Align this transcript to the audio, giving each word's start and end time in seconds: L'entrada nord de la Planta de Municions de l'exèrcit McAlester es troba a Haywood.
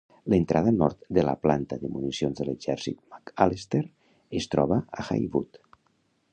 L'entrada 0.33 0.71
nord 0.77 1.03
de 1.17 1.25
la 1.27 1.35
Planta 1.43 1.77
de 1.83 1.91
Municions 1.97 2.41
de 2.41 2.47
l'exèrcit 2.49 2.97
McAlester 3.17 3.85
es 4.41 4.51
troba 4.55 4.81
a 5.01 5.09
Haywood. 5.11 5.65